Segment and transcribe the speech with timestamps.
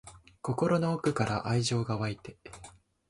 [0.41, 2.39] 心の奥から愛情が湧いて